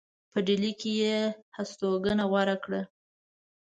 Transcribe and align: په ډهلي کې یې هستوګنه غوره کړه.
په 0.31 0.39
ډهلي 0.45 0.71
کې 0.79 0.91
یې 1.01 1.17
هستوګنه 1.55 2.23
غوره 2.31 2.55
کړه. 2.63 2.81